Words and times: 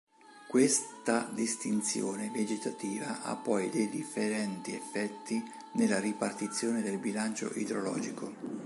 Questa 0.47 1.29
distinzione 1.31 2.31
vegetativa 2.33 3.21
ha 3.21 3.35
poi 3.35 3.69
dei 3.69 3.87
differenti 3.87 4.73
effetti 4.73 5.39
nella 5.73 5.99
ripartizione 5.99 6.81
del 6.81 6.97
bilancio 6.97 7.51
idrologico. 7.53 8.33